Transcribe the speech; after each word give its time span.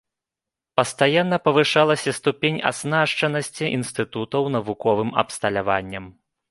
Пастаянна 0.79 1.37
павышалася 1.49 2.13
ступень 2.19 2.59
аснашчанасці 2.73 3.65
інстытутаў 3.77 4.53
навуковым 4.59 5.09
абсталяваннем. 5.27 6.05